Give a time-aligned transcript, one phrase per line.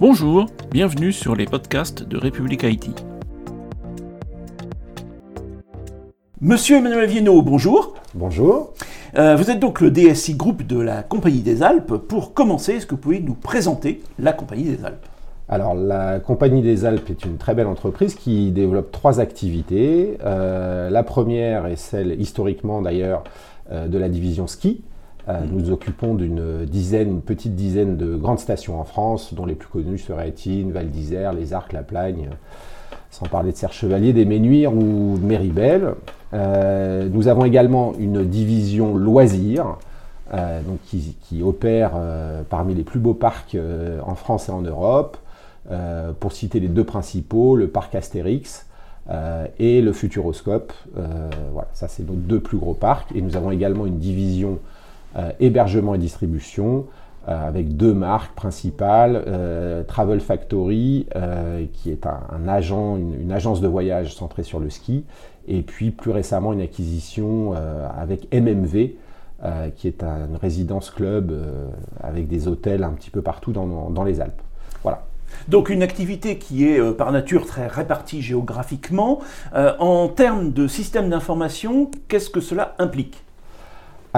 [0.00, 2.94] Bonjour, bienvenue sur les podcasts de République Haïti.
[6.40, 7.96] Monsieur Emmanuel Viennot, bonjour.
[8.14, 8.74] Bonjour.
[9.16, 11.96] Euh, vous êtes donc le DSI Group de la Compagnie des Alpes.
[11.96, 15.04] Pour commencer, est-ce que vous pouvez nous présenter la Compagnie des Alpes?
[15.48, 20.16] Alors, la Compagnie des Alpes est une très belle entreprise qui développe trois activités.
[20.24, 23.24] Euh, la première est celle, historiquement d'ailleurs,
[23.72, 24.84] euh, de la division ski.
[25.28, 29.54] Euh, nous occupons d'une dizaine, une petite dizaine de grandes stations en France, dont les
[29.54, 32.30] plus connues seraient Étine, Val d'Isère, Les Arcs, La Plagne,
[33.10, 35.94] sans parler de Serre Chevalier, des Ménuires ou Méribel.
[36.32, 39.76] nous avons également une division loisirs,
[40.32, 41.92] donc qui, opère
[42.48, 43.56] parmi les plus beaux parcs
[44.06, 45.18] en France et en Europe.
[45.70, 48.66] Euh, pour citer les deux principaux, le parc Astérix
[49.10, 50.72] euh, et le Futuroscope.
[50.96, 53.12] Euh, voilà, ça c'est nos deux plus gros parcs.
[53.14, 54.60] Et nous avons également une division
[55.40, 56.86] hébergement et distribution
[57.26, 59.24] avec deux marques principales,
[59.86, 61.06] Travel Factory,
[61.72, 65.04] qui est un, agent, une, agence de voyage centrée sur le ski,
[65.46, 67.52] et puis plus récemment une acquisition
[67.98, 68.92] avec MMV,
[69.76, 71.32] qui est une résidence club
[72.02, 74.40] avec des hôtels un petit peu partout dans, les Alpes.
[74.82, 75.02] Voilà.
[75.48, 79.20] Donc une activité qui est euh, par nature très répartie géographiquement.
[79.54, 83.24] Euh, en termes de système d'information, qu'est-ce que cela implique?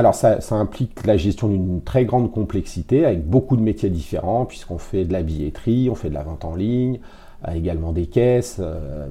[0.01, 4.79] Alors ça, implique la gestion d'une très grande complexité avec beaucoup de métiers différents puisqu'on
[4.79, 6.99] fait de la billetterie, on fait de la vente en ligne,
[7.47, 8.61] euh, également des caisses,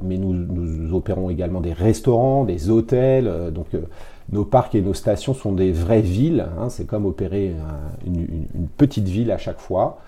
[0.04, 3.32] mais nous, opérons également des restaurants, des hôtels.
[3.54, 3.68] donc
[4.32, 6.46] nos parcs et nos stations sont des vraies villes.
[6.60, 6.70] Hein.
[6.70, 7.56] c'est comme opérer
[8.06, 10.00] une, petite ville à chaque fois.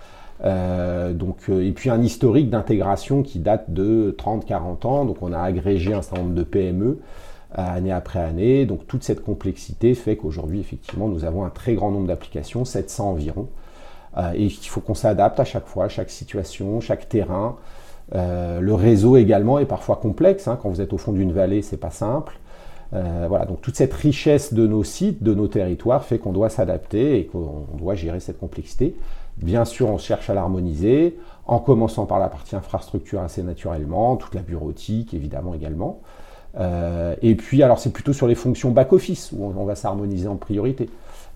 [0.44, 5.06] Euh, donc, euh, et puis un historique d'intégration qui date de 30-40 ans.
[5.06, 6.96] Donc on a agrégé un certain nombre de PME euh,
[7.54, 8.66] année après année.
[8.66, 13.10] Donc toute cette complexité fait qu'aujourd'hui, effectivement, nous avons un très grand nombre d'applications, 700
[13.10, 13.48] environ.
[14.36, 17.58] et il faut qu'on s'adapte à chaque fois, à chaque situation, chaque terrain.
[18.14, 20.48] le réseau également est parfois complexe.
[20.48, 20.58] Hein.
[20.62, 22.40] Quand vous êtes au fond d'une vallée, c'est pas simple.
[22.92, 27.20] voilà, donc toute cette richesse de nos sites, de nos territoires, fait qu'on doit s'adapter
[27.20, 28.96] et qu'on doit gérer cette complexité.
[29.38, 34.36] Bien sûr, on cherche à l'harmoniser, en commençant par la partie infrastructure assez naturellement, toute
[34.36, 36.02] la bureautique évidemment également.
[36.58, 40.36] Euh, et puis, alors c'est plutôt sur les fonctions back-office où on, va s'harmoniser en
[40.36, 40.90] priorité.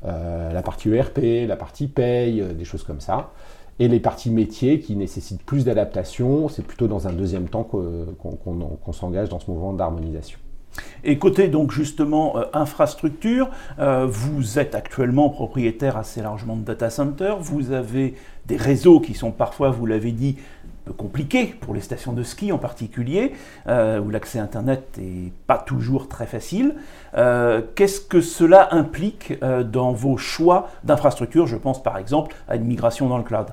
[0.06, 3.32] Euh, la partie ERP, la partie paye, euh, des choses comme ça.
[3.80, 8.94] Et les parties métiers qui nécessitent plus d'adaptation, c'est plutôt dans un deuxième temps qu'on
[8.94, 10.40] s'engage dans ce mouvement d'harmonisation.
[11.04, 17.74] Et côté donc justement infrastructure, vous êtes actuellement propriétaire assez largement de data centers, vous
[17.74, 18.16] avez
[18.46, 20.38] des réseaux qui sont parfois, vous l'avez dit,
[20.86, 23.34] peu compliqués pour les stations de ski en particulier,
[23.68, 26.76] euh, où l'accès Internet n'est pas toujours très facile.
[27.76, 33.08] Qu'est-ce que cela implique dans vos choix d'infrastructure Je pense par exemple à une migration
[33.08, 33.48] dans le cloud.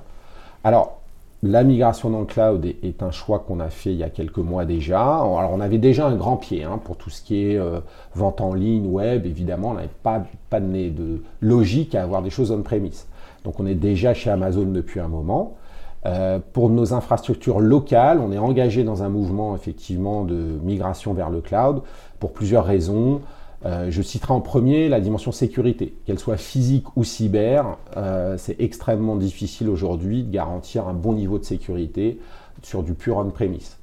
[0.64, 1.02] Alors,
[1.44, 4.38] la migration dans le cloud est, un choix qu'on a fait il y a quelques
[4.38, 5.02] mois déjà.
[5.02, 7.80] Alors on avait déjà un grand pied hein, pour tout ce qui est euh,
[8.14, 12.30] vente en ligne, web, évidemment, on n'avait pas, pas de, de, logique à avoir des
[12.30, 13.06] choses on-premise.
[13.42, 15.56] Donc on est déjà chez Amazon depuis un moment.
[16.04, 21.30] Euh, pour nos infrastructures locales, on est engagé dans un mouvement effectivement de migration vers
[21.30, 21.82] le cloud
[22.18, 23.20] pour plusieurs raisons.
[23.64, 25.94] Euh, je citerai en premier la dimension sécurité.
[26.04, 31.38] Qu'elle soit physique ou cyber, euh, c'est extrêmement difficile aujourd'hui de garantir un bon niveau
[31.38, 32.18] de sécurité
[32.62, 33.76] sur du pur on-premise.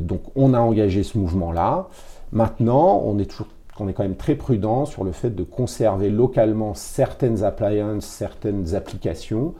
[0.00, 1.88] Donc on a engagé ce mouvement-là.
[2.32, 3.46] Maintenant, on est, toujours,
[3.78, 8.74] on est quand même très prudent sur le fait de conserver localement certaines appliances, certaines
[8.74, 9.54] applications,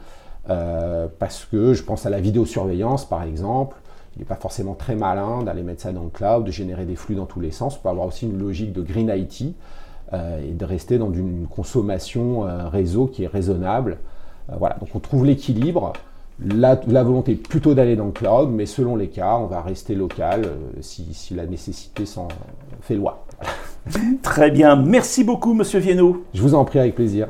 [0.45, 3.77] parce que je pense à la vidéosurveillance par exemple,
[4.15, 6.95] il n'est pas forcément très malin d'aller mettre ça dans le cloud, de générer des
[6.95, 7.77] flux dans tous les sens.
[7.77, 9.55] On peut avoir aussi une logique de green IT
[10.13, 13.97] euh, et de rester dans une consommation euh, réseau qui est raisonnable.
[14.51, 15.93] Euh, voilà, donc on trouve l'équilibre.
[16.43, 20.49] La, volonté plutôt d'aller dans le cloud, mais selon les cas, on va rester local
[20.81, 22.27] si, si, la nécessité s'en
[22.81, 23.25] fait loi.
[24.23, 26.23] très bien, merci beaucoup, monsieur Viennot.
[26.33, 27.29] Je vous en prie avec plaisir.